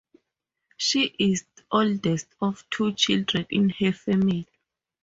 [0.77, 4.47] She is oldest of two children in her family.